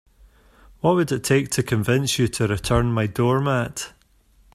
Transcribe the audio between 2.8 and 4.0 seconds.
my doormat?